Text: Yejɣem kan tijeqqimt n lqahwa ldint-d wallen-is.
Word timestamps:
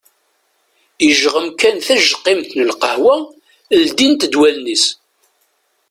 Yejɣem 1.05 1.47
kan 1.59 1.77
tijeqqimt 1.85 2.49
n 2.55 2.61
lqahwa 2.71 3.15
ldint-d 3.83 4.33
wallen-is. 4.39 4.85